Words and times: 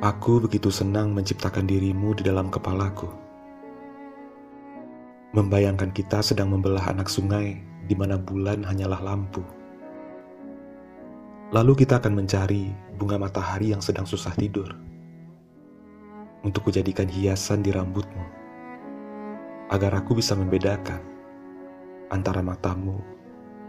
Aku 0.00 0.40
begitu 0.40 0.72
senang 0.72 1.12
menciptakan 1.12 1.68
dirimu 1.68 2.16
di 2.16 2.24
dalam 2.24 2.48
kepalaku. 2.48 3.04
Membayangkan 5.36 5.92
kita 5.92 6.24
sedang 6.24 6.56
membelah 6.56 6.88
anak 6.88 7.12
sungai 7.12 7.60
di 7.84 7.92
mana 7.92 8.16
bulan 8.16 8.64
hanyalah 8.64 8.96
lampu. 9.04 9.44
Lalu 11.52 11.84
kita 11.84 12.00
akan 12.00 12.16
mencari 12.16 12.72
bunga 12.96 13.20
matahari 13.20 13.76
yang 13.76 13.84
sedang 13.84 14.08
susah 14.08 14.32
tidur. 14.40 14.72
Untuk 16.48 16.72
kujadikan 16.72 17.04
hiasan 17.04 17.60
di 17.60 17.68
rambutmu. 17.68 18.24
Agar 19.68 20.00
aku 20.00 20.16
bisa 20.16 20.32
membedakan 20.32 21.04
antara 22.08 22.40
matamu 22.40 23.04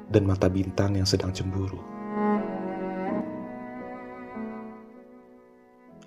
dan 0.07 0.23
mata 0.23 0.47
bintang 0.47 0.95
yang 0.95 1.03
sedang 1.03 1.35
cemburu. 1.35 2.00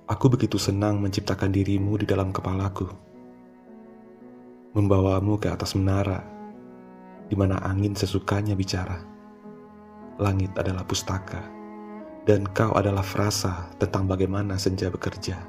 Aku 0.04 0.28
begitu 0.28 0.60
senang 0.60 1.00
menciptakan 1.00 1.48
dirimu 1.48 1.96
di 1.96 2.04
dalam 2.04 2.28
kepalaku. 2.28 2.84
Membawamu 4.76 5.40
ke 5.40 5.48
atas 5.48 5.72
menara, 5.80 6.20
di 7.24 7.32
mana 7.32 7.56
angin 7.64 7.96
sesukanya 7.96 8.52
bicara. 8.52 9.00
Langit 10.20 10.52
adalah 10.60 10.84
pustaka, 10.84 11.40
dan 12.28 12.44
kau 12.52 12.76
adalah 12.76 13.00
frasa 13.00 13.72
tentang 13.80 14.04
bagaimana 14.04 14.60
senja 14.60 14.92
bekerja. 14.92 15.40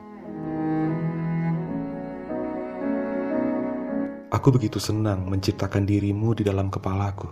Aku 4.32 4.56
begitu 4.56 4.80
senang 4.80 5.28
menciptakan 5.28 5.84
dirimu 5.84 6.32
di 6.32 6.48
dalam 6.48 6.72
kepalaku. 6.72 7.28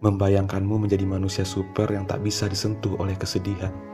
Membayangkanmu 0.00 0.88
menjadi 0.88 1.04
manusia 1.04 1.44
super 1.44 1.92
yang 1.92 2.08
tak 2.08 2.24
bisa 2.24 2.48
disentuh 2.48 2.96
oleh 2.96 3.20
kesedihan 3.20 3.92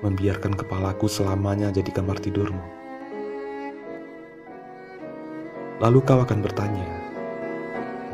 membiarkan 0.00 0.56
kepalaku 0.56 1.04
selamanya 1.04 1.68
jadi 1.68 1.92
kamar 1.92 2.16
tidurmu. 2.16 2.64
Lalu 5.80 5.98
kau 6.04 6.20
akan 6.20 6.40
bertanya, 6.44 6.88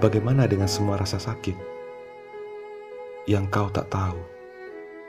bagaimana 0.02 0.46
dengan 0.46 0.70
semua 0.70 0.98
rasa 0.98 1.18
sakit? 1.18 1.54
Yang 3.26 3.44
kau 3.50 3.68
tak 3.70 3.90
tahu, 3.90 4.18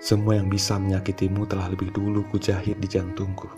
semua 0.01 0.37
yang 0.37 0.49
bisa 0.49 0.77
menyakitimu 0.77 1.45
telah 1.45 1.69
lebih 1.69 1.93
dulu 1.93 2.25
kujahit 2.33 2.77
di 2.81 2.87
jantungku. 2.89 3.49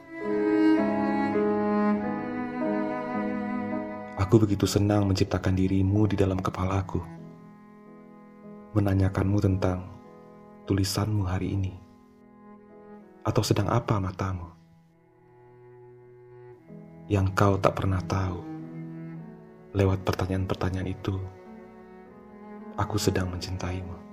Aku 4.20 4.36
begitu 4.36 4.68
senang 4.68 5.08
menciptakan 5.08 5.56
dirimu 5.56 6.12
di 6.12 6.20
dalam 6.20 6.44
kepalaku. 6.44 7.00
Menanyakanmu 8.76 9.40
tentang 9.40 9.90
tulisanmu 10.68 11.24
hari 11.26 11.56
ini 11.56 11.89
atau 13.30 13.46
sedang 13.46 13.70
apa 13.70 14.02
matamu? 14.02 14.50
Yang 17.06 17.28
kau 17.38 17.54
tak 17.62 17.78
pernah 17.78 18.02
tahu, 18.02 18.42
lewat 19.78 20.02
pertanyaan-pertanyaan 20.02 20.90
itu, 20.90 21.14
aku 22.74 22.98
sedang 22.98 23.30
mencintaimu. 23.30 24.09